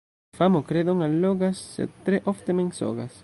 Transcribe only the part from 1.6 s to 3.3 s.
sed tre ofte mensogas.